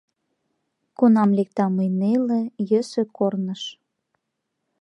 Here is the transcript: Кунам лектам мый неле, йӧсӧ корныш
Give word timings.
Кунам 0.97 1.29
лектам 1.37 1.71
мый 1.77 1.89
неле, 1.99 2.41
йӧсӧ 2.69 3.03
корныш 3.17 3.61